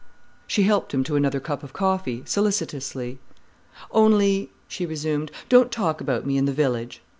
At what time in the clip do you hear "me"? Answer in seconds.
6.25-6.37